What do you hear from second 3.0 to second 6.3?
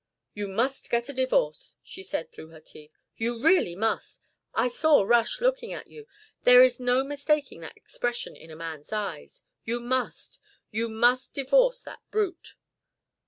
"You really must. I saw Rush looking at you.